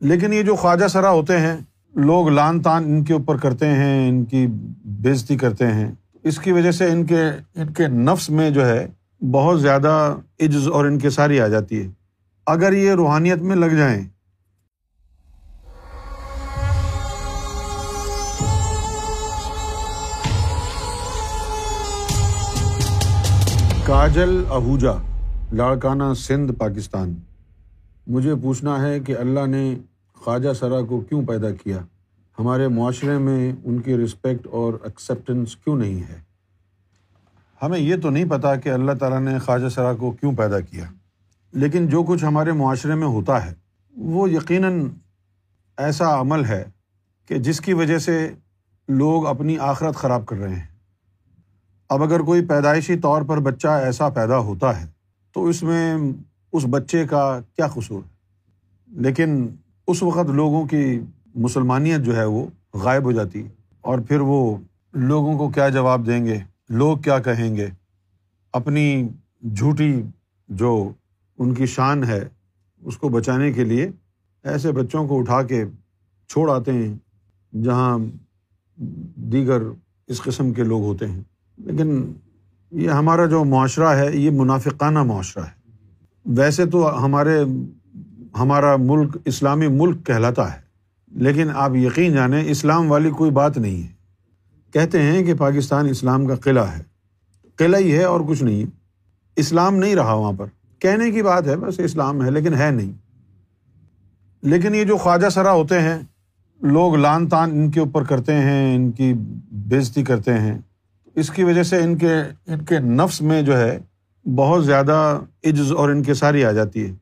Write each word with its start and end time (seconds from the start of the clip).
لیکن 0.00 0.32
یہ 0.32 0.42
جو 0.42 0.56
خواجہ 0.56 0.88
سرا 0.88 1.10
ہوتے 1.10 1.40
ہیں، 1.40 1.56
لوگ 1.94 2.28
لان 2.28 2.62
تان 2.62 2.84
ان 2.84 3.04
کے 3.04 3.12
اوپر 3.12 3.36
کرتے 3.36 3.66
ہیں، 3.66 4.08
ان 4.08 4.24
کی 4.24 4.46
بےزتی 4.84 5.36
کرتے 5.36 5.66
ہیں۔ 5.66 5.92
اس 6.22 6.38
کی 6.38 6.52
وجہ 6.52 6.70
سے 6.70 6.90
ان 6.90 7.06
کے 7.06 7.22
ان 7.54 7.70
کے 7.70 7.88
نفس 7.88 8.30
میں 8.30 8.50
جو 8.50 8.68
ہے، 8.68 8.86
بہت 9.30 9.60
زیادہ 9.60 10.16
عجز 10.40 10.68
اور 10.68 10.84
ان 10.84 10.98
کے 10.98 11.10
ساری 11.10 11.40
آ 11.40 11.46
جاتی 11.46 11.82
ہے۔ 11.82 11.88
اگر 12.46 12.72
یہ 12.72 12.90
روحانیت 12.90 13.38
میں 13.38 13.56
لگ 13.56 13.66
جائیں۔ 13.66 14.04
کاجل 23.84 24.44
اہوجا 24.50 24.92
لاڑکانہ 25.52 26.14
سندھ، 26.16 26.52
پاکستان۔ 26.52 27.14
مجھے 28.06 28.34
پوچھنا 28.34 28.82
ہے 28.82 29.00
کہ 29.00 29.16
اللہ 29.18 29.46
نے 29.46 29.74
خواجہ 30.14 30.52
سرا 30.52 30.80
کو 30.80 31.00
کیوں 31.00 31.26
پیدا 31.26 31.50
کیا؟ 31.50 31.78
ہمارے 32.38 32.68
معاشرے 32.68 33.18
میں 33.18 33.52
ان 33.64 33.80
کی 33.80 33.96
رسپیکٹ 33.96 34.46
اور 34.46 34.74
ایکسیپٹنس 34.82 35.56
کیوں 35.56 35.76
نہیں 35.76 36.02
ہے؟ 36.02 36.20
ہمیں 37.62 37.78
یہ 37.78 37.96
تو 38.02 38.10
نہیں 38.10 38.24
پتا 38.30 38.56
کہ 38.56 38.68
اللہ 38.68 38.92
تعالیٰ 38.92 39.20
نے 39.20 39.38
خواجہ 39.38 39.68
سرا 39.68 39.94
کو 39.94 40.10
کیوں 40.10 40.36
پیدا 40.36 40.60
کیا۔ 40.60 40.84
لیکن 41.52 41.88
جو 41.88 42.02
کچھ 42.02 42.24
ہمارے 42.24 42.52
معاشرے 42.52 42.94
میں 42.94 43.06
ہوتا 43.06 43.46
ہے، 43.46 43.54
وہ 43.96 44.30
یقیناً 44.30 44.88
ایسا 45.76 46.20
عمل 46.20 46.44
ہے 46.44 46.64
کہ 47.28 47.38
جس 47.38 47.60
کی 47.60 47.72
وجہ 47.72 47.98
سے 47.98 48.32
لوگ 48.88 49.26
اپنی 49.26 49.58
آخرت 49.58 49.94
خراب 49.94 50.26
کر 50.26 50.36
رہے 50.36 50.54
ہیں۔ 50.54 50.66
اب 51.88 52.02
اگر 52.02 52.20
کوئی 52.20 52.46
پیدائشی 52.46 52.96
طور 52.96 53.22
پر 53.22 53.40
بچہ 53.40 53.68
ایسا 53.68 54.08
پیدا 54.08 54.38
ہوتا 54.38 54.80
ہے، 54.80 54.86
تو 55.32 55.46
اس 55.46 55.62
میں 55.62 55.96
اس 56.56 56.66
بچے 56.70 57.06
کا 57.06 57.40
کیا 57.56 57.66
قصور؟ 57.66 58.02
ہے 58.02 58.16
لیکن 58.86 59.46
اس 59.86 60.02
وقت 60.02 60.30
لوگوں 60.30 60.66
کی 60.66 61.00
مسلمانیت 61.34 62.00
جو 62.00 62.16
ہے 62.16 62.24
وہ 62.24 62.46
غائب 62.74 63.04
ہو 63.04 63.12
جاتی 63.12 63.48
اور 63.80 63.98
پھر 63.98 64.20
وہ 64.20 64.56
لوگوں 64.94 65.38
کو 65.38 65.48
کیا 65.48 65.68
جواب 65.68 66.06
دیں 66.06 66.26
گے؟ 66.26 66.38
لوگ 66.68 66.98
کیا 66.98 67.18
کہیں 67.18 67.56
گے؟ 67.56 67.66
اپنی 68.52 69.08
جھوٹی 69.54 70.02
جو 70.48 70.92
ان 71.38 71.54
کی 71.54 71.66
شان 71.66 72.04
ہے، 72.04 72.28
اس 72.80 72.96
کو 72.96 73.08
بچانے 73.08 73.52
کے 73.52 73.64
لیے 73.64 73.90
ایسے 74.44 74.72
بچوں 74.72 75.08
کو 75.08 75.18
اٹھا 75.18 75.42
کے 75.42 75.64
چھوڑ 76.28 76.50
آتے 76.50 76.72
ہیں 76.72 76.94
جہاں 77.62 77.98
دیگر 79.16 79.62
اس 80.06 80.22
قسم 80.22 80.52
کے 80.52 80.62
لوگ 80.62 80.82
ہوتے 80.82 81.06
ہیں۔ 81.06 81.20
لیکن 81.58 82.12
یہ 82.72 82.90
ہمارا 82.90 83.26
جو 83.26 83.44
معاشرہ 83.44 83.88
ہے، 83.88 84.16
یہ 84.16 84.30
منافقانہ 84.30 85.02
معاشرہ 85.02 85.42
ہے۔ 85.42 85.55
ویسے 86.26 86.66
تو 86.66 87.04
ہمارے 87.04 87.44
ہمارا 88.38 88.76
ملک 88.76 89.16
اسلامی 89.24 89.68
ملک 89.68 90.06
کہلاتا 90.06 90.54
ہے، 90.54 90.60
لیکن 91.12 91.48
آپ 91.54 91.74
یقین 91.74 92.12
جانیں، 92.12 92.44
اسلام 92.46 92.90
والی 92.90 93.10
کوئی 93.10 93.30
بات 93.30 93.58
نہیں 93.58 93.82
ہے۔ 93.82 93.88
کہتے 94.72 95.02
ہیں 95.02 95.24
کہ 95.24 95.34
پاکستان 95.34 95.86
اسلام 95.86 96.26
کا 96.26 96.34
قلعہ 96.34 96.76
ہے۔ 96.78 96.82
قلعہ 97.56 97.80
ہی 97.80 97.92
ہے 97.92 98.04
اور 98.04 98.20
کچھ 98.28 98.42
نہیں۔ 98.42 98.62
ہے 98.62 98.70
اسلام 99.36 99.76
نہیں 99.76 99.94
رہا 99.94 100.12
وہاں 100.12 100.32
پر۔ 100.32 100.46
کہنے 100.78 101.10
کی 101.10 101.22
بات 101.22 101.46
ہے، 101.46 101.56
بس 101.56 101.78
اسلام 101.78 102.24
ہے، 102.24 102.30
لیکن 102.30 102.54
ہے 102.54 102.70
نہیں۔ 102.70 102.92
لیکن 104.42 104.74
یہ 104.74 104.84
جو 104.84 104.96
خواجہ 104.96 105.28
سرا 105.28 105.52
ہوتے 105.52 105.80
ہیں، 105.80 105.98
لوگ 106.62 106.96
لان 106.96 107.26
تان 107.26 107.50
ان 107.50 107.70
کے 107.70 107.80
اوپر 107.80 108.04
کرتے 108.04 108.34
ہیں، 108.34 108.76
ان 108.76 108.90
کی 108.90 109.14
بےزتی 109.52 110.04
کرتے 110.04 110.34
ہیں۔ 110.34 110.58
اس 111.14 111.30
کی 111.30 111.44
وجہ 111.44 111.62
سے 111.62 111.82
ان 111.82 111.96
کے 111.96 112.14
ان 112.46 112.62
کے 112.62 112.78
نفس 112.78 113.22
میں 113.22 113.42
جو 113.42 113.58
ہے 113.58 113.78
بہت 114.34 114.66
زیادہ 114.66 115.20
عجز 115.44 115.72
اور 115.72 115.88
ان 115.88 116.02
کے 116.02 116.14
ساری 116.14 116.44
آ 116.44 116.52
جاتی 116.52 116.86
ہے۔ 116.86 116.94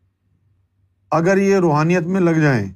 اگر 1.11 1.36
یہ 1.36 1.56
روحانیت 1.56 2.03
میں 2.03 2.20
لگ 2.20 2.30
جائیں 2.30 2.72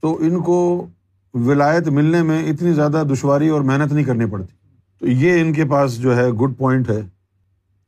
تو 0.00 0.16
ان 0.20 0.40
کو 0.40 0.86
ولایت 1.34 1.88
ملنے 1.88 2.22
میں 2.22 2.44
اتنی 2.44 2.72
زیادہ 2.72 3.02
دشواری 3.12 3.48
اور 3.48 3.60
محنت 3.60 3.92
نہیں 3.92 4.04
کرنی 4.04 4.26
پڑتی۔ 4.26 4.52
تو 5.00 5.06
یہ 5.06 5.40
ان 5.40 5.52
کے 5.52 5.64
پاس 5.64 5.96
جو 5.96 6.16
ہے 6.16 6.30
گڈ 6.30 6.52
پوائنٹ 6.58 6.90
ہے۔ 6.90 7.00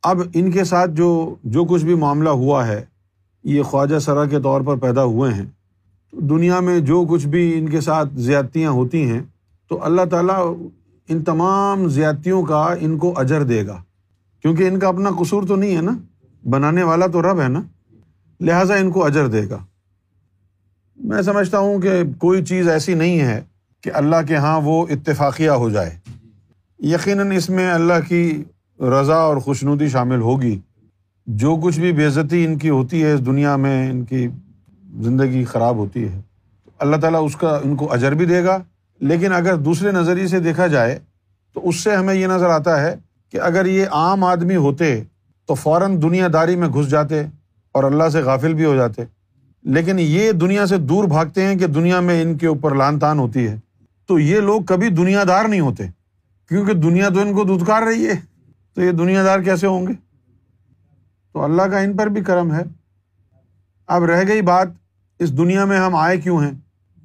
اب 0.03 0.17
ان 0.33 0.51
کے 0.51 0.63
ساتھ 0.63 0.91
جو 0.91 1.35
جو 1.43 1.65
کچھ 1.65 1.85
بھی 1.85 1.95
معاملہ 1.95 2.29
ہوا 2.29 2.67
ہے، 2.67 2.85
یہ 3.43 3.63
خواجہ 3.63 3.99
سرا 3.99 4.25
کے 4.25 4.39
طور 4.39 4.61
پر 4.61 4.75
پیدا 4.75 5.03
ہوئے 5.03 5.33
ہیں۔ 5.33 5.45
تو 6.11 6.17
دنیا 6.19 6.59
میں 6.59 6.79
جو 6.79 7.05
کچھ 7.09 7.27
بھی 7.27 7.59
ان 7.59 7.69
کے 7.69 7.81
ساتھ 7.81 8.09
زیادتیاں 8.15 8.71
ہوتی 8.71 9.11
ہیں، 9.11 9.21
تو 9.69 9.83
اللہ 9.83 10.01
تعالیٰ 10.11 10.55
ان 11.09 11.23
تمام 11.23 11.87
زیادتیوں 11.87 12.43
کا 12.43 12.75
ان 12.79 12.97
کو 12.97 13.13
اجر 13.19 13.43
دے 13.43 13.67
گا۔ 13.67 13.83
کیونکہ 14.41 14.67
ان 14.67 14.79
کا 14.79 14.87
اپنا 14.87 15.09
قصور 15.19 15.43
تو 15.47 15.55
نہیں 15.55 15.75
ہے 15.75 15.81
نا؟ 15.81 15.97
بنانے 16.49 16.83
والا 16.83 17.07
تو 17.07 17.21
رب 17.21 17.41
ہے 17.41 17.47
نا؟ 17.47 17.61
لہٰذا 18.39 18.75
ان 18.75 18.91
کو 18.91 19.05
اجر 19.05 19.27
دے 19.27 19.49
گا۔ 19.49 19.57
میں 20.95 21.21
سمجھتا 21.21 21.59
ہوں 21.59 21.79
کہ 21.79 22.03
کوئی 22.17 22.45
چیز 22.45 22.69
ایسی 22.69 22.93
نہیں 22.93 23.19
ہے 23.19 23.41
کہ 23.81 23.91
اللہ 23.93 24.15
کے 24.27 24.33
یہاں 24.33 24.61
وہ 24.61 24.87
اتفاقیہ 24.89 25.49
ہو 25.49 25.69
جائے۔ 25.69 25.97
یقیناً 26.79 27.31
اس 27.31 27.49
میں 27.49 27.71
اللہ 27.71 27.93
کی 28.07 28.43
رضا 28.79 29.15
اور 29.15 29.37
خوشنودی 29.37 29.89
شامل 29.89 30.21
ہوگی۔ 30.21 30.59
جو 31.27 31.55
کچھ 31.63 31.79
بھی 31.79 31.91
بے 31.91 32.05
عزتی 32.05 32.45
ان 32.45 32.57
کی 32.57 32.69
ہوتی 32.69 33.03
ہے 33.03 33.13
اس 33.13 33.25
دنیا 33.25 33.55
میں، 33.55 33.91
ان 33.91 34.05
کی 34.05 34.27
زندگی 34.99 35.45
خراب 35.45 35.75
ہوتی 35.75 36.07
ہے۔ 36.07 36.21
اللہ 36.79 36.95
تعالیٰ 36.95 37.25
اس 37.25 37.35
کا، 37.35 37.59
ان 37.63 37.75
کو 37.75 37.93
اجر 37.93 38.11
بھی 38.11 38.25
دے 38.25 38.43
گا۔ 38.43 38.57
لیکن 38.99 39.33
اگر 39.33 39.55
دوسرے 39.55 39.91
نظریے 39.91 40.27
سے 40.27 40.39
دیکھا 40.39 40.67
جائے 40.67 40.99
تو 41.53 41.69
اس 41.69 41.75
سے 41.75 41.95
ہمیں 41.95 42.13
یہ 42.13 42.27
نظر 42.27 42.49
آتا 42.49 42.81
ہے 42.81 42.95
کہ 43.31 43.39
اگر 43.41 43.65
یہ 43.65 43.85
عام 43.91 44.23
آدمی 44.23 44.55
ہوتے 44.55 45.03
تو 45.45 45.55
فوراً 45.55 46.01
دنیا 46.01 46.27
داری 46.33 46.55
میں 46.55 46.67
گھس 46.67 46.89
جاتے 46.89 47.23
اور 47.71 47.83
اللہ 47.83 48.09
سے 48.09 48.21
غافل 48.21 48.53
بھی 48.53 48.65
ہو 48.65 48.75
جاتے۔ 48.75 49.01
لیکن 49.63 49.95
یہ 49.99 50.31
دنیا 50.31 50.65
سے 50.65 50.77
دور 50.77 51.03
بھاگتے 51.03 51.45
ہیں 51.45 51.55
کہ 51.55 51.67
دنیا 51.67 51.99
میں 51.99 52.21
ان 52.21 52.37
کے 52.37 52.47
اوپر 52.47 52.75
لان 52.75 52.99
تان 52.99 53.19
ہوتی 53.19 53.47
ہے۔ 53.47 53.59
تو 54.07 54.19
یہ 54.19 54.39
لوگ 54.39 54.61
کبھی 54.61 54.89
دنیا 54.89 55.23
دار 55.27 55.45
نہیں 55.45 55.59
ہوتے، 55.59 55.83
کیونکہ 56.49 56.73
دنیا 56.73 57.09
تو 57.09 57.19
ان 57.19 57.33
کو 57.33 57.43
دودکار 57.43 57.81
رہی 57.81 58.05
ہے۔ 58.07 58.31
تو 58.75 58.81
یہ 58.81 58.91
دنیا 58.91 59.23
دار 59.23 59.39
کیسے 59.39 59.67
ہوں 59.67 59.87
گے؟ 59.87 59.93
تو 61.33 61.43
اللہ 61.43 61.61
کا 61.61 61.79
ان 61.79 61.97
پر 61.97 62.07
بھی 62.07 62.21
کرم 62.21 62.53
ہے۔ 62.53 62.61
اب 63.87 64.03
رہ 64.03 64.23
گئی 64.27 64.41
بات، 64.41 64.67
اس 65.19 65.37
دنیا 65.37 65.65
میں 65.65 65.77
ہم 65.77 65.95
آئے 65.95 66.21
کیوں 66.21 66.41
ہیں؟ 66.41 66.51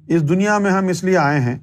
اس 0.07 0.29
دنیا 0.29 0.57
میں 0.57 0.71
ہم 0.71 0.87
اس 0.87 1.03
لیے 1.03 1.17
آئے 1.17 1.39
ہیں۔ 1.39 1.57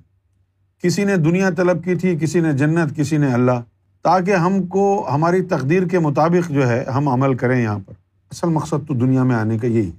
کسی 0.83 1.05
نے 1.05 1.17
دنیا 1.17 1.51
طلب 1.51 1.85
کی 1.85 1.95
تھی، 1.95 2.19
کسی 2.21 2.41
نے 2.41 2.53
جنت، 2.53 2.97
کسی 2.97 3.17
نے 3.17 3.33
اللہ۔ 3.33 3.74
تاکہ 4.05 4.31
ہم 4.31 4.63
کو 4.63 5.09
ہماری 5.15 5.43
تقدیر 5.43 5.83
کے 5.83 5.99
مطابق 5.99 6.51
جو 6.51 6.69
ہے 6.69 6.85
ہم 6.95 7.09
عمل 7.09 7.35
کریں 7.35 7.63
یہاں 7.63 7.79
پر۔ 7.79 7.93
اصل 8.31 8.49
مقصد 8.49 8.89
تو 8.89 8.95
دنیا 8.95 9.23
میں 9.23 9.37
آنے 9.37 9.59
کا 9.59 9.67
یہی 9.67 9.91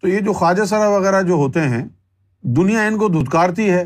تو 0.00 0.08
یہ 0.08 0.18
جو 0.18 0.32
خواجہ 0.32 0.64
سرا 0.64 0.88
وغیرہ 0.88 1.22
جو 1.22 1.34
ہوتے 1.34 1.60
ہیں، 1.60 1.84
دنیا 2.42 2.82
ان 2.82 2.98
کو 2.98 3.08
دھتکارتی 3.08 3.70
ہے۔ 3.70 3.84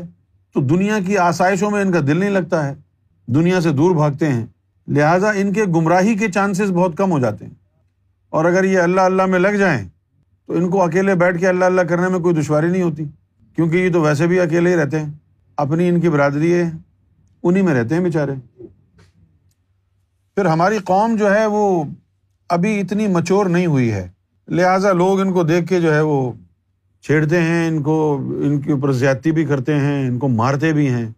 تو 0.53 0.61
دنیا 0.61 0.99
کی 1.05 1.17
آسائشوں 1.17 1.71
میں 1.71 1.81
ان 1.81 1.91
کا 1.91 1.99
دل 1.99 2.17
نہیں 2.17 2.29
لگتا 2.29 2.65
ہے۔ 2.65 2.73
دنیا 3.27 3.61
سے 3.61 3.71
دور 3.71 3.95
بھاگتے 3.95 4.27
ہیں۔ 4.27 4.45
لہٰذا 4.87 5.29
ان 5.29 5.53
کے 5.53 5.63
گمراہی 5.63 6.15
کے 6.15 6.31
چانسز 6.31 6.71
بہت 6.71 6.97
کم 6.97 7.11
ہو 7.11 7.19
جاتے 7.19 7.45
ہیں۔ 7.45 7.53
اور 8.29 8.45
اگر 8.45 8.63
یہ 8.63 8.79
اللہ 8.79 9.01
اللہ 9.01 9.25
میں 9.25 9.39
لگ 9.39 9.47
جائیں، 9.47 9.87
تو 10.47 10.53
ان 10.53 10.69
کو 10.69 10.83
اکیلے 10.83 11.15
بیٹھ 11.15 11.39
کے 11.39 11.47
اللہ 11.47 11.65
اللہ 11.65 11.81
کرنے 11.81 12.07
میں 12.07 12.19
کوئی 12.19 12.35
دشواری 12.35 12.67
نہیں 12.67 12.83
ہوتی۔ 12.83 13.03
کیونکہ 13.55 13.77
یہ 13.77 13.93
تو 13.93 14.01
ویسے 14.01 14.27
بھی 14.27 14.39
اکیلے 14.39 14.69
ہی 14.69 14.75
رہتے 14.75 14.99
ہیں۔ 14.99 15.09
اپنی 15.57 15.89
ان 15.89 15.99
کی 15.99 16.09
برادری 16.09 16.53
ہے 16.53 16.69
انہیں 17.43 17.63
میں 17.63 17.73
رہتے 17.73 17.95
ہیں 17.95 18.01
بےچارے 18.01 18.58
پھر 20.39 20.45
ہماری 20.45 20.77
قوم 20.77 21.15
جو 21.15 21.33
ہے 21.33 21.45
وہ 21.45 21.83
ابھی 22.49 22.79
اتنی 22.79 23.07
مچور 23.07 23.45
نہیں 23.45 23.65
ہوئی 23.65 23.91
ہے۔ 23.91 24.09
لہٰذا 24.47 24.91
لوگ 24.91 25.19
ان 25.19 25.33
کو 25.33 25.43
دیکھ 25.43 25.67
کے 25.67 25.81
جو 25.81 25.93
ہے 25.93 26.01
وہ 26.01 26.31
چھیڑتے 27.01 27.41
ہیں، 27.41 27.67
ان 27.67 27.83
کو، 27.83 28.17
ان 28.21 28.61
کے 28.61 28.71
اوپر 28.71 28.91
زیادتی 28.91 29.31
بھی 29.31 29.45
کرتے 29.45 29.75
ہیں، 29.75 30.07
ان 30.07 30.19
کو 30.19 30.27
مارتے 30.27 30.73
بھی 30.73 30.89
ہیں۔ 30.89 31.09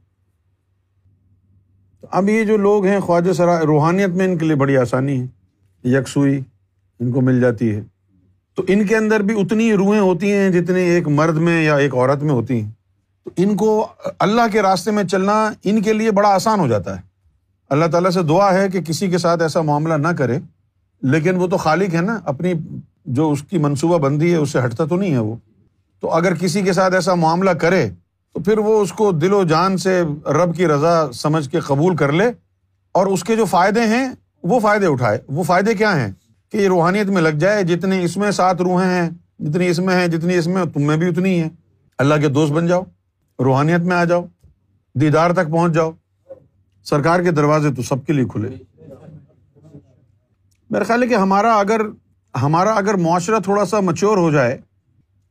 تو 2.01 2.07
اب 2.11 2.29
یہ 2.29 2.43
جو 2.43 2.57
لوگ 2.57 2.85
ہیں، 2.85 2.99
خواجہ 2.99 3.33
سرا، 3.33 3.61
روحانیت 3.61 4.09
میں 4.09 4.25
ان 4.25 4.37
کے 4.37 4.45
لیے 4.45 4.55
بڑی 4.55 4.77
آسانی 4.77 5.21
ہے۔ 5.21 5.25
یکسوئی 5.89 6.41
ان 6.99 7.11
کو 7.11 7.21
مل 7.21 7.41
جاتی 7.41 7.75
ہے۔ 7.75 7.81
تو 8.55 8.63
ان 8.67 8.87
کے 8.87 8.95
اندر 8.95 9.19
بھی 9.19 9.41
اتنی 9.41 9.73
روحیں 9.73 10.01
ہوتی 10.01 10.31
ہیں 10.31 10.49
جتنی 10.49 10.81
ایک 10.81 11.07
مرد 11.07 11.35
میں 11.35 11.63
یا 11.63 11.75
ایک 11.75 11.95
عورت 11.95 12.23
میں 12.23 12.33
ہوتی 12.33 12.61
ہیں۔ 12.61 12.71
تو 13.23 13.31
ان 13.37 13.55
کو 13.55 13.87
اللہ 14.19 14.41
کے 14.51 14.61
راستے 14.61 14.91
میں 14.91 15.03
چلنا 15.03 15.51
ان 15.63 15.81
کے 15.81 15.93
لیے 15.93 16.11
بڑا 16.11 16.29
آسان 16.29 16.59
ہو 16.59 16.67
جاتا 16.67 16.97
ہے۔ 16.97 17.10
اللہ 17.72 17.85
تعالیٰ 17.85 18.12
سے 18.12 18.22
دعا 18.22 18.53
ہے 18.53 18.70
کہ 18.70 18.82
کسی 18.82 19.09
کے 19.09 19.18
ساتھ 19.18 19.41
ایسا 19.41 19.62
معاملہ 19.62 19.94
نہ 19.94 20.08
کرے، 20.08 20.40
لیکن 21.02 21.35
وہ 21.35 21.47
تو 21.47 21.58
خالق 21.58 21.96
ہے 21.96 22.02
نا، 22.02 22.20
اپنی 22.26 22.53
جو 23.06 23.32
اس 23.32 23.41
کی 23.41 23.58
منصوبہ 23.58 23.97
بندی 23.97 24.32
ہے 24.32 24.35
اس 24.35 24.50
سے 24.50 24.59
ہٹتا 24.66 24.85
تو 24.85 24.96
نہیں 24.96 25.12
ہے 25.12 25.18
وہ۔ 25.18 25.35
تو 26.02 26.09
اگر 26.09 26.35
کسی 26.35 26.62
کے 26.62 26.73
ساتھ 26.73 26.94
ایسا 26.94 27.16
معاملہ 27.16 27.50
کرے، 27.50 27.90
تو 28.34 28.40
پھر 28.40 28.58
وہ 28.58 28.82
اس 28.82 28.91
کو 28.91 29.12
دل 29.12 29.34
و 29.34 29.44
جان 29.44 29.78
سے 29.78 30.02
رب 30.26 30.56
کی 30.56 30.68
رضا 30.68 31.12
سمجھ 31.12 31.50
کے 31.50 31.59
قبول 31.59 31.96
کر 31.96 32.12
لے، 32.12 32.32
اور 32.91 33.08
اس 33.08 33.23
کے 33.23 33.35
جو 33.35 33.46
فائدے 33.46 33.82
ہیں، 33.82 34.08
وہ 34.44 34.59
فائدے 34.59 34.85
اٹھائے۔ 34.85 35.18
وہ 35.28 35.44
فائدے 35.44 35.73
کیا 35.73 36.06
ہیں؟ 36.06 36.12
کہ 36.52 36.58
یہ 36.58 36.68
روحانیت 36.68 37.08
میں 37.08 37.22
لگ 37.22 37.38
جائے، 37.40 37.64
جتنے 37.64 38.03
اس 38.03 38.18
میں 38.18 38.32
سات 38.32 38.62
روحیں 38.62 39.02
ہیں، 39.02 39.09
جتنی 39.40 39.68
اس 39.68 39.79
میں 39.79 39.96
ہیں، 39.96 40.08
جتنی 40.08 40.35
اس 40.35 40.47
میں، 40.47 40.66
تم 40.66 40.82
میں 40.82 40.97
بھی 40.97 41.08
اتنی 41.08 41.40
ہے 41.40 41.50
اللہ 41.97 42.16
کے 42.22 42.28
دوست 42.28 42.52
بن 42.52 42.68
جاؤ، 42.68 42.84
روحانیت 43.40 43.82
میں 43.82 43.97
آ 43.97 44.03
جاؤ، 44.03 44.26
دیدار 44.94 45.32
تک 45.32 45.50
پہنچ 45.52 45.73
جاؤ۔ 45.73 45.91
سرکار 46.83 47.19
کے 47.19 47.31
دروازے 47.31 47.72
تو 47.73 47.81
سب 47.81 48.05
کے 48.05 48.13
لیے 48.13 48.25
کھلے۔ 48.25 48.49
میرا 50.69 50.83
خیال 50.83 51.03
ہے 51.03 51.07
کہ 51.07 51.16
ہمارا 51.16 51.55
اگر 51.55 51.81
ہمارا 52.41 52.72
اگر 52.72 52.93
معاشرہ 52.93 53.39
تھوڑا 53.39 53.66
سا 53.66 53.79
مچور 53.79 54.17
ہو 54.17 54.31
جائے 54.31 54.61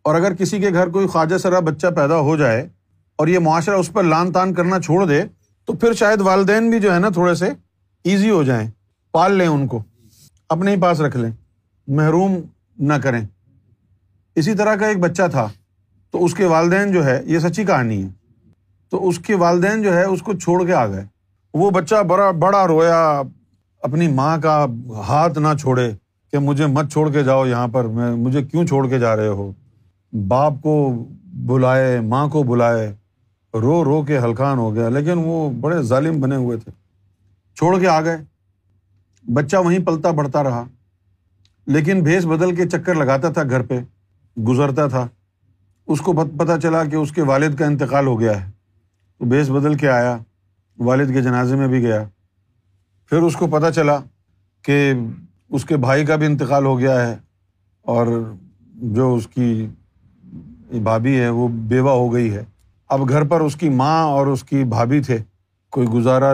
اور 0.02 0.14
اگر 0.14 0.34
کسی 0.34 0.60
کے 0.60 0.70
گھر 0.70 0.88
کوئی 0.88 1.06
خواجہ 1.06 1.38
سرا 1.38 1.60
بچہ 1.60 1.86
پیدا 1.86 2.18
ہو 2.18 2.36
جائے 2.36 2.68
اور 3.16 3.28
یہ 3.28 3.38
معاشرہ 3.38 3.74
اس 3.74 3.92
پر 3.92 4.02
لان 4.02 4.32
تان 4.32 4.54
کرنا 4.54 4.80
چھوڑ 4.80 5.06
دے، 5.06 5.22
تو 5.64 5.72
پھر 5.72 5.92
شاید 5.92 6.20
والدین 6.20 6.70
بھی 6.70 6.80
جو 6.80 6.94
ہے 6.94 6.98
نا 6.98 7.08
تھوڑے 7.08 7.34
سے 7.34 7.46
ایزی 8.04 8.30
ہو 8.30 8.42
جائیں۔ 8.42 8.70
پال 9.12 9.34
لیں 9.34 9.46
ان 9.46 9.66
کو، 9.66 9.82
اپنے 10.48 10.74
ہی 10.74 10.80
پاس 10.80 11.00
رکھ 11.00 11.16
لیں۔ 11.16 11.30
محروم 11.88 12.34
نہ 12.78 12.94
کریں۔ 12.94 13.26
اسی 14.34 14.54
طرح 14.54 14.74
کا 14.74 14.86
ایک 14.86 14.98
بچہ 14.98 15.22
تھا، 15.30 15.48
تو 16.10 16.24
اس 16.24 16.34
کے 16.34 16.44
والدین 16.44 16.92
جو 16.92 17.04
ہے، 17.04 17.22
یہ 17.24 17.38
سچی 17.38 17.64
کہانی 17.64 18.04
ہے۔ 18.04 18.08
تو 18.90 19.08
اس 19.08 19.18
کے 19.18 19.34
والدین 19.34 19.82
جو 19.82 19.94
ہے، 19.94 20.04
اس 20.04 20.22
کو 20.22 20.32
چھوڑ 20.32 20.66
کے 20.66 20.74
آ 20.74 20.86
گئے۔ 20.86 21.19
وہ 21.54 21.70
بچہ 21.70 22.02
بڑا 22.02 22.30
بڑا 22.30 22.66
رویا، 22.66 23.22
اپنی 23.82 24.08
ماں 24.08 24.38
کا 24.38 24.66
ہاتھ 25.08 25.38
نہ 25.38 25.48
چھوڑے 25.60 25.90
کہ 26.32 26.38
مجھے 26.38 26.66
مت 26.66 26.92
چھوڑ 26.92 27.12
کے 27.12 27.24
جاؤ 27.24 27.46
یہاں 27.46 27.68
پر، 27.68 27.84
میں، 27.84 28.14
مجھے 28.14 28.42
کیوں 28.42 28.66
چھوڑ 28.66 28.88
کے 28.88 28.98
جا 28.98 29.16
رہے 29.16 29.28
ہو؟ 29.28 29.52
باپ 30.28 30.52
کو 30.62 31.04
بلائے، 31.24 32.00
ماں 32.00 32.28
کو 32.28 32.42
بلائے، 32.42 32.94
رو 33.54 33.84
رو 33.84 34.02
کے 34.02 34.18
ہلکان 34.18 34.58
ہو 34.58 34.74
گیا، 34.74 34.88
لیکن 34.88 35.12
وہ 35.16 35.50
بڑے 35.50 35.82
ظالم 35.82 36.20
بنے 36.20 36.36
ہوئے 36.36 36.58
تھے۔ 36.58 36.70
چھوڑ 37.56 37.80
کے 37.80 37.88
آ 37.88 38.00
گئے۔ 38.00 38.16
بچہ 39.32 39.56
وہیں 39.56 39.78
پلتا 39.78 40.10
بڑھتا 40.10 40.42
رہا، 40.42 40.64
لیکن 41.66 42.02
بھیس 42.02 42.26
بدل 42.26 42.54
کے 42.54 42.68
چکر 42.68 42.94
لگاتا 42.94 43.30
تھا 43.30 43.42
گھر 43.42 43.62
پہ، 43.62 43.80
گزرتا 44.40 44.86
تھا۔ 44.86 45.08
اس 45.86 46.00
کو 46.00 46.12
پتہ 46.12 46.52
چلا 46.62 46.84
کہ 46.84 46.96
اس 46.96 47.12
کے 47.12 47.22
والد 47.22 47.54
کا 47.54 47.66
انتقال 47.66 48.06
ہو 48.06 48.20
گیا 48.20 48.44
ہے۔ 48.44 48.50
تو 49.18 49.24
بھیس 49.24 49.50
بدل 49.50 49.74
کے 49.74 49.88
آیا۔ 49.88 50.18
والد 50.80 51.12
کے 51.12 51.22
جنازے 51.22 51.56
میں 51.56 51.68
بھی 51.68 51.82
گیا۔ 51.82 52.04
پھر 53.10 53.18
اس 53.18 53.36
کو 53.36 53.46
پتہ 53.46 53.70
چلا 53.74 53.98
کہ 54.62 54.92
اس 55.48 55.64
کے 55.64 55.76
بھائی 55.76 56.06
کا 56.06 56.16
بھی 56.16 56.26
انتقال 56.26 56.64
ہو 56.64 56.78
گیا 56.78 57.08
ہے 57.08 57.16
اور 57.82 58.32
جو 58.72 59.14
اس 59.14 59.26
کی 59.26 59.68
بھابھی 60.82 61.20
ہے 61.20 61.28
وہ 61.28 61.48
بیوہ 61.48 61.90
ہو 61.90 62.12
گئی 62.12 62.34
ہے۔ 62.34 62.44
اب 62.88 63.08
گھر 63.08 63.24
پر 63.24 63.40
اس 63.40 63.56
کی 63.56 63.68
ماں 63.68 64.04
اور 64.04 64.26
اس 64.26 64.44
کی 64.44 64.64
بھابھی 64.64 65.02
تھے۔ 65.02 65.18
کوئی 65.70 65.86
گزارا 65.86 66.32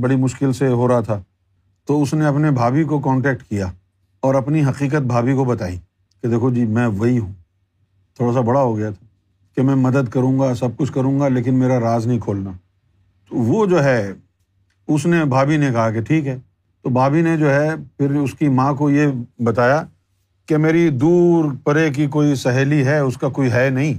بڑی 0.00 0.16
مشکل 0.16 0.52
سے 0.52 0.68
ہو 0.68 0.88
رہا 0.88 1.00
تھا۔ 1.00 1.22
تو 1.86 2.02
اس 2.02 2.14
نے 2.14 2.26
اپنے 2.26 2.50
بھابھی 2.50 2.84
کو 2.84 2.98
کانٹیکٹ 2.98 3.42
کیا 3.42 3.66
اور 4.20 4.34
اپنی 4.34 4.64
حقیقت 4.64 5.02
بھابھی 5.02 5.34
کو 5.34 5.44
بتائی 5.44 5.78
کہ 6.22 6.28
دیکھو 6.28 6.50
جی 6.50 6.66
میں 6.66 6.86
وہی 6.86 7.18
ہوں۔ 7.18 7.32
تھوڑا 8.14 8.32
سا 8.32 8.40
بڑا 8.40 8.60
ہو 8.60 8.76
گیا 8.76 8.90
تھا 8.90 9.06
کہ 9.54 9.62
میں 9.62 9.74
مدد 9.74 10.08
کروں 10.10 10.38
گا، 10.38 10.54
سب 10.54 10.68
کچھ 10.76 10.92
کروں 10.92 11.20
گا، 11.20 11.28
لیکن 11.28 11.54
میرا 11.54 11.80
راز 11.80 12.06
نہیں 12.06 12.18
کھولنا۔ 12.18 12.50
تو 13.30 13.36
وہ 13.36 13.66
جو 13.66 13.84
ہے، 13.84 14.12
اس 14.88 15.06
نے 15.06 15.24
بھابھی 15.24 15.56
نے 15.56 15.70
کہا 15.72 15.90
کہ 15.90 16.00
ٹھیک 16.00 16.26
ہے۔ 16.26 16.38
تو 16.82 16.88
بھابھی 16.88 17.22
نے 17.22 17.36
جو 17.36 17.54
ہے، 17.54 17.70
پھر 17.96 18.10
اس 18.10 18.34
کی 18.34 18.48
ماں 18.48 18.74
کو 18.74 18.90
یہ 18.90 19.06
بتایا 19.42 19.82
کہ 20.46 20.56
میری 20.56 20.88
دور 20.88 21.44
پرے 21.64 21.90
کی 21.90 22.06
کوئی 22.06 22.34
سہیلی 22.34 22.86
ہے، 22.86 22.98
اس 22.98 23.16
کا 23.16 23.28
کوئی 23.28 23.52
ہے 23.52 23.70
نہیں۔ 23.70 23.94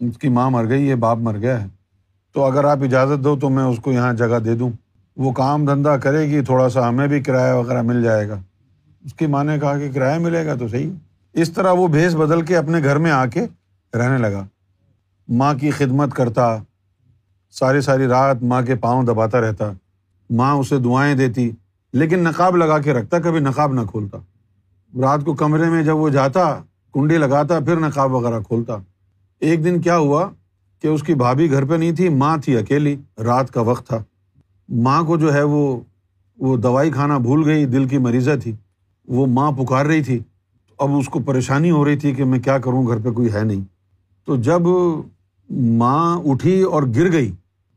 اس 0.00 0.18
کی 0.18 0.28
ماں 0.28 0.50
مر 0.50 0.68
گئی 0.68 0.90
ہے 0.90 0.96
باپ 0.96 1.18
مر 1.18 1.38
گیا 1.38 1.62
ہے۔ 1.62 1.66
تو 2.34 2.44
اگر 2.44 2.64
آپ 2.64 2.78
اجازت 2.82 3.24
دو 3.24 3.36
تو 3.36 3.50
میں 3.50 3.64
اس 3.64 3.76
کو 3.82 3.92
یہاں 3.92 4.12
جگہ 4.12 4.38
دے 4.38 4.54
دوں۔ 4.54 4.70
وہ 5.16 5.32
کام 5.32 5.64
دھندا 5.64 5.96
کرے 5.96 6.28
گی، 6.28 6.40
تھوڑا 6.40 6.68
سا 6.68 6.88
ہمیں 6.88 7.06
بھی 7.06 7.20
کرایہ 7.20 7.52
وغیرہ 7.52 7.82
مل 7.82 8.02
جائے 8.02 8.28
گا۔ 8.28 8.40
اس 9.04 9.14
کی 9.14 9.26
ماں 9.26 9.44
نے 9.44 9.58
کہا 9.58 9.78
کہ 9.78 9.92
کرایہ 9.92 10.18
ملے 10.18 10.46
گا 10.46 10.54
تو 10.54 10.68
صحیح۔ 10.68 10.90
اس 11.32 11.52
طرح 11.52 11.72
وہ 11.72 11.88
بھیس 11.88 12.14
بدل 12.14 12.42
کے 12.42 12.56
اپنے 12.56 12.78
گھر 12.84 12.96
میں 12.96 13.10
آ 13.10 13.26
کے 13.26 13.46
رہنے 13.94 14.18
لگا۔ 14.18 14.46
ماں 15.28 15.54
کی 15.54 15.70
خدمت 15.70 16.14
کرتا 16.14 16.58
ساری 17.52 17.80
ساری 17.80 18.06
رات 18.06 18.42
ماں 18.42 18.62
کے 18.62 18.74
پاؤں 18.74 19.02
دباتا 19.02 19.40
رہتا، 19.40 19.72
ماں 20.30 20.54
اسے 20.54 20.78
دعائیں 20.78 21.14
دیتی، 21.14 21.50
لیکن 21.92 22.18
نقاب 22.18 22.56
لگا 22.56 22.78
کے 22.78 22.92
رکھتا، 22.92 23.18
کبھی 23.18 23.40
نقاب 23.40 23.72
نہ 23.72 23.80
کھولتا۔ 23.80 24.18
رات 25.00 25.24
کو 25.24 25.34
کمرے 25.34 25.68
میں 25.68 25.82
جب 25.82 25.96
وہ 25.96 26.08
جاتا، 26.08 26.60
کنڈی 26.94 27.18
لگاتا، 27.18 27.60
پھر 27.60 27.76
نقاب 27.76 28.12
وغیرہ 28.12 28.40
کھولتا۔ 28.40 28.76
ایک 29.40 29.64
دن 29.64 29.80
کیا 29.80 29.98
ہوا 29.98 30.30
کہ 30.82 30.86
اس 30.86 31.02
کی 31.02 31.14
بھابھی 31.14 31.50
گھر 31.50 31.64
پہ 31.64 31.74
نہیں 31.74 31.92
تھی، 31.92 32.08
ماں 32.08 32.36
تھی 32.36 32.56
اکیلی، 32.56 32.96
رات 33.18 33.50
کا 33.50 33.60
وقت 33.60 33.88
تھا۔ 33.88 34.02
ماں 34.68 35.02
کو 35.02 35.16
جو 35.16 35.34
ہے 35.34 35.42
وہ 35.42 35.80
وہ 36.38 36.56
دوائی 36.56 36.90
کھانا 36.90 37.18
بھول 37.18 37.44
گئی، 37.44 37.66
دل 37.66 37.88
کی 37.88 37.98
مریضہ 37.98 38.30
تھی۔ 38.42 38.52
وہ 39.08 39.26
ماں 39.26 39.52
پکار 39.52 39.86
رہی 39.86 40.02
تھی۔ 40.02 40.18
اب 40.78 40.96
اس 40.96 41.08
کو 41.08 41.18
پریشانی 41.18 41.70
ہو 41.70 41.84
رہی 41.84 41.96
تھی 41.96 42.14
کہ 42.14 42.24
میں 42.24 42.38
کیا 42.38 42.58
کروں، 42.58 42.86
گھر 42.86 42.98
پہ 43.04 43.10
کوئی 43.10 43.32
ہے 43.32 43.44
نہیں۔ 43.44 43.60
تو 44.24 44.36
جب 44.36 44.62
ماں 45.50 46.18
اٹھی 46.18 46.62
اور 46.62 46.82
گر 46.82 47.12
گئی 47.12 47.32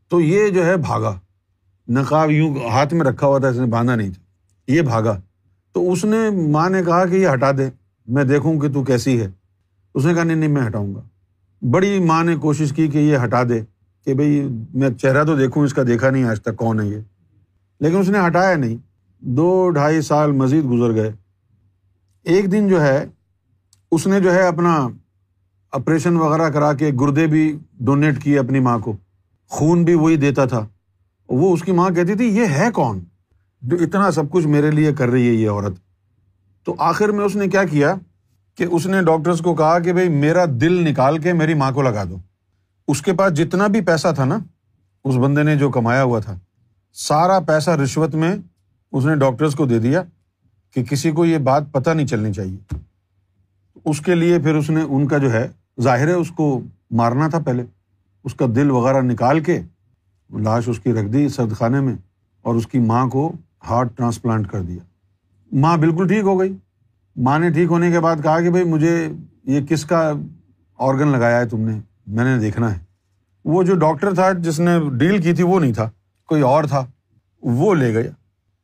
تو 0.08 0.20
یہ 0.20 0.48
جو 0.48 0.66
ہے 0.66 0.76
بھاگا۔ 0.76 1.18
نقاب 1.88 2.30
یوں 2.30 2.56
ہاتھ 2.70 2.94
میں 2.94 3.06
رکھا 3.06 3.26
ہوا 3.26 3.38
تھا، 3.38 3.48
اس 3.48 3.56
نے 3.56 3.66
باندھا 3.66 3.94
نہیں 3.94 4.10
تھا۔ 4.10 4.22
یہ 4.72 4.82
بھاگا۔ 4.82 5.20
تو 5.72 5.92
اس 5.92 6.04
نے 6.04 6.16
ماں 6.50 6.70
نے 6.70 6.82
کہا 6.86 7.04
کہ 7.04 7.14
یہ 7.14 7.28
ہٹا 7.34 7.52
دے، 7.52 7.70
میں 8.06 8.24
دیکھوں 8.24 8.60
کہ 8.60 8.72
تو 8.72 8.84
کیسی 8.84 9.20
ہے۔ 9.20 9.28
اس 9.94 10.06
نے 10.06 10.14
کہا، 10.14 10.24
نہیں 10.24 10.36
نہیں، 10.36 10.48
میں 10.48 10.66
ہٹاؤں 10.66 10.94
گا۔ 10.94 11.00
بڑی 11.70 11.98
ماں 12.04 12.24
نے 12.24 12.36
کوشش 12.36 12.72
کی 12.72 12.88
کہ 12.88 12.98
یہ 12.98 13.18
ہٹا 13.24 13.42
دے 13.42 13.60
کہ 14.04 14.14
بھائی 14.14 14.48
میں 14.74 14.90
چہرہ 14.90 15.24
تو 15.24 15.36
دیکھوں، 15.36 15.64
اس 15.64 15.74
کا 15.74 15.82
دیکھا 15.86 16.10
نہیں 16.10 16.24
آج 16.24 16.42
تک 16.42 16.56
کون 16.56 16.80
ہے 16.80 16.86
یہ۔ 16.86 16.98
لیکن 17.80 17.98
اس 17.98 18.08
نے 18.08 18.18
ہٹایا 18.26 18.56
نہیں۔ 18.56 18.76
دو 19.20 19.70
ڈھائی 19.70 20.00
سال 20.00 20.32
مزید 20.32 20.64
گزر 20.64 20.94
گئے۔ 20.94 21.12
ایک 22.22 22.52
دن 22.52 22.68
جو 22.68 22.82
ہے، 22.82 23.06
اس 23.92 24.06
نے 24.06 24.20
جو 24.20 24.34
ہے 24.34 24.46
اپنا 24.46 24.88
آپریشن 25.72 26.16
وغیرہ 26.16 26.50
کرا 26.50 26.72
کے 26.72 26.90
گردے 27.00 27.26
بھی 27.26 27.58
ڈونیٹ 27.80 28.22
کیے 28.22 28.38
اپنی 28.38 28.60
ماں 28.60 28.78
کو۔ 28.78 28.96
خون 29.48 29.84
بھی 29.84 29.94
وہی 29.94 30.16
دیتا 30.16 30.44
تھا۔ 30.44 30.66
وہ 31.28 31.54
اس 31.54 31.62
کی 31.62 31.72
ماں 31.72 31.90
کہتی 31.90 32.14
تھی، 32.14 32.24
یہ 32.24 32.46
ہے 32.46 32.70
کون 32.74 33.04
جو 33.62 33.76
اتنا 33.80 34.10
سب 34.10 34.30
کچھ 34.30 34.46
میرے 34.46 34.70
لیے 34.70 34.92
کر 34.92 35.08
رہی 35.08 35.28
ہے 35.28 35.32
یہ 35.32 35.50
عورت؟ 35.50 35.72
تو 36.64 36.74
آخر 36.78 37.08
میں 37.08 37.24
اس 37.24 37.36
نے 37.36 37.48
کیا 37.48 37.64
کیا 37.64 37.94
کہ 38.54 38.66
اس 38.70 38.86
نے 38.86 39.02
ڈاکٹرس 39.02 39.40
کو 39.40 39.54
کہا 39.54 39.78
کہ 39.78 39.92
بھائی، 39.92 40.08
میرا 40.08 40.44
دل 40.48 40.90
نکال 40.90 41.18
کے 41.18 41.32
میری 41.32 41.54
ماں 41.54 41.72
کو 41.72 41.82
لگا 41.82 42.04
دو۔ 42.04 42.16
اس 42.88 43.02
کے 43.02 43.12
پاس 43.12 43.32
جتنا 43.32 43.66
بھی 43.66 43.80
پیسہ 43.80 44.08
تھا 44.14 44.24
نا، 44.24 44.38
اس 45.04 45.14
بندے 45.14 45.42
نے 45.42 45.56
جو 45.56 45.70
کمایا 45.70 46.02
ہوا 46.02 46.20
تھا، 46.20 46.38
سارا 46.92 47.40
پیسہ 47.40 47.70
رشوت 47.70 48.14
میں 48.14 48.36
اس 48.92 49.04
نے 49.04 49.16
ڈاکٹرس 49.16 49.54
کو 49.54 49.66
دے 49.66 49.78
دیا 49.78 50.02
کہ 50.74 50.84
کسی 50.84 51.10
کو 51.10 51.26
یہ 51.26 51.38
بات 51.38 51.62
پتہ 51.72 51.90
نہیں 51.90 52.06
چلنی 52.06 52.32
چاہیے۔ 52.32 52.74
اس 53.84 54.00
کے 54.00 54.14
لیے 54.14 54.38
پھر 54.38 54.54
اس 54.54 54.70
نے، 54.70 54.82
ان 54.88 55.08
کا 55.08 55.18
جو 55.18 55.32
ہے، 55.32 55.48
ظاہر 55.80 56.06
ہے 56.06 56.12
اس 56.12 56.30
کو 56.30 56.60
مارنا 56.90 57.28
تھا 57.28 57.38
پہلے۔ 57.38 57.64
اس 58.26 58.34
کا 58.34 58.46
دل 58.56 58.70
وغیرہ 58.70 59.00
نکال 59.00 59.40
کے 59.40 59.60
لاش 60.30 60.68
اس 60.68 60.80
کی 60.80 60.92
رکھ 60.92 61.06
دی 61.06 61.28
سرد 61.28 61.52
خانے 61.52 61.80
میں 61.80 61.94
اور 62.42 62.54
اس 62.54 62.66
کی 62.66 62.78
ماں 62.78 63.06
کو 63.06 63.32
ہارٹ 63.70 63.96
ٹرانسپلانٹ 63.96 64.48
کر 64.48 64.62
دیا۔ 64.62 64.84
ماں 65.52 65.76
بالکل 65.76 66.08
ٹھیک 66.08 66.22
ہو 66.22 66.40
گئی۔ 66.40 66.56
ماں 67.16 67.38
نے 67.38 67.50
ٹھیک 67.50 67.70
ہونے 67.70 67.90
کے 67.90 68.00
بعد 68.00 68.16
کہا 68.22 68.40
کہ 68.40 68.50
بھائی 68.50 68.64
مجھے 68.64 69.08
یہ 69.44 69.60
کس 69.60 69.84
کا 69.84 70.12
آرگن 70.78 71.08
لگایا 71.08 71.40
ہے 71.40 71.48
تم 71.48 71.60
نے؟ 71.60 71.80
میں 72.06 72.24
نے 72.24 72.40
دیکھنا 72.40 72.74
ہے۔ 72.74 72.78
وہ 73.44 73.62
جو 73.62 73.74
ڈاکٹر 73.74 74.14
تھا 74.14 74.32
جس 74.32 74.60
نے 74.60 74.78
ڈیل 74.98 75.22
کی 75.22 75.32
تھی 75.32 75.44
وہ 75.44 75.60
نہیں 75.60 75.72
تھا، 75.72 75.90
کوئی 76.26 76.42
اور 76.42 76.64
تھا، 76.64 76.86
وہ 77.42 77.74
لے 77.74 77.94
گیا۔ 77.94 78.10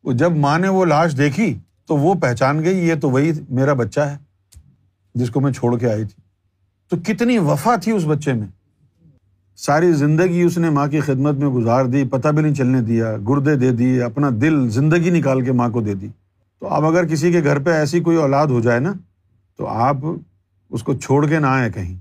وہ 0.04 0.12
جب 0.12 0.32
ماں 0.32 0.58
نے 0.58 0.68
وہ 0.68 0.84
لاش 0.84 1.18
دیکھی 1.18 1.58
تو 1.86 1.96
وہ 1.96 2.14
پہچان 2.14 2.64
گئی، 2.64 2.88
یہ 2.88 2.94
تو 2.94 3.10
وہی 3.10 3.32
میرا 3.50 3.72
بچہ 3.72 4.00
ہے 4.00 4.16
جس 5.14 5.30
کو 5.30 5.40
میں 5.40 5.52
چھوڑ 5.52 5.78
کے 5.78 5.90
آئی 5.90 6.04
تھی۔ 6.04 6.22
تو 6.88 6.96
کتنی 7.06 7.38
وفا 7.38 7.76
تھی 7.76 7.92
اس 7.92 8.04
بچے 8.06 8.32
میں۔ 8.32 8.48
ساری 9.56 9.92
زندگی 9.92 10.42
اس 10.42 10.58
نے 10.58 10.70
ماں 10.70 10.86
کی 10.86 11.00
خدمت 11.00 11.34
میں 11.34 11.48
گزار 11.48 11.84
دی، 11.84 12.04
پتہ 12.04 12.28
بھی 12.28 12.42
نہیں 12.42 12.54
چلنے 12.54 12.80
دیا، 12.80 13.16
گردے 13.28 13.56
دے 13.56 13.70
دیے، 13.70 14.02
اپنا 14.02 14.30
دل، 14.40 14.68
زندگی 14.68 15.10
نکال 15.10 15.40
کے 15.40 15.52
ماں 15.52 15.68
کو 15.68 15.80
دے 15.80 15.94
دی۔ 15.94 16.08
تو 16.60 16.68
اب 16.68 16.86
اگر 16.86 17.06
کسی 17.06 17.32
کے 17.32 17.44
گھر 17.44 17.58
پہ 17.58 17.70
ایسی 17.70 18.00
کوئی 18.00 18.16
اولاد 18.16 18.46
ہو 18.46 18.60
جائے 18.60 18.80
نا، 18.80 18.92
تو 19.58 19.66
آپ 19.66 19.96
اس 20.70 20.82
کو 20.82 20.94
چھوڑ 20.94 21.26
کے 21.26 21.38
نہ 21.38 21.46
آئیں 21.46 21.72
کہیں۔ 21.72 21.96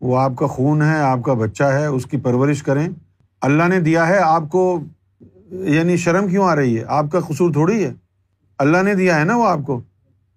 وہ 0.00 0.18
آپ 0.18 0.32
کا 0.36 0.46
خون 0.46 0.82
ہے، 0.82 0.98
آپ 0.98 1.22
کا 1.22 1.34
بچہ 1.34 1.64
ہے، 1.64 1.86
اس 1.86 2.06
کی 2.06 2.16
پرورش 2.16 2.62
کریں۔ 2.62 2.88
اللہ 3.40 3.62
نے 3.68 3.80
دیا 3.80 4.08
ہے، 4.08 4.18
آپ 4.18 4.42
کو 4.50 4.80
یعنی 5.50 5.96
شرم 5.96 6.28
کیوں 6.28 6.44
آ 6.44 6.56
رہی 6.56 6.78
ہے؟ 6.78 6.84
آپ 6.88 7.04
کا 7.12 7.20
قصور 7.20 7.52
تھوڑی 7.52 7.84
ہے۔ 7.84 7.92
اللہ 8.58 8.82
نے 8.82 8.94
دیا 8.94 9.18
ہے 9.18 9.24
نا 9.24 9.36
وہ 9.36 9.48
آپ 9.48 9.58
کو۔ 9.66 9.80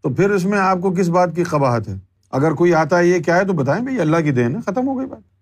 تو 0.02 0.10
پھر 0.10 0.30
اس 0.30 0.46
میں 0.46 0.60
آپ 0.60 0.78
کو 0.82 0.92
کس 0.92 1.10
بات 1.10 1.36
کی 1.36 1.44
قباہت 1.44 1.88
ہے؟ 1.88 1.94
اگر 2.32 2.52
کوئی 2.52 2.74
آتا 2.74 2.98
ہے، 2.98 3.08
یہ 3.08 3.20
کیا 3.20 3.36
ہے؟ 3.36 3.46
تو 3.46 3.54
بتائیں 3.54 3.84
بھائی، 3.84 4.02
اللہ 4.02 4.18
کی 4.18 4.32
دین 4.32 4.56
ہے، 4.56 4.62
ختم 4.62 4.88
ہو 4.88 4.98
گئی 4.98 5.06
بات۔ 5.06 5.41